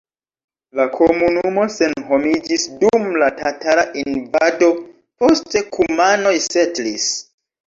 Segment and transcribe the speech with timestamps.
[0.77, 4.71] La komunumo senhomiĝis dum la tatara invado,
[5.25, 7.09] poste kumanoj setlis.